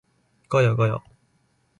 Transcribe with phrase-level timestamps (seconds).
[0.49, 0.97] ガヤガヤ